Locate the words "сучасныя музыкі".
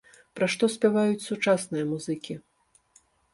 1.27-2.39